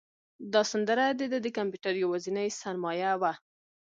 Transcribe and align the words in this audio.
دا 0.53 0.61
سندره 0.71 1.05
د 1.19 1.21
ده 1.31 1.37
د 1.45 1.47
کمپیوټر 1.57 1.93
یوازینۍ 2.03 2.49
سرمایه 2.61 3.11
وه. 3.21 3.33